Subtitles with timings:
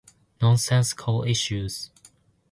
[0.41, 1.91] Nonsensical issues.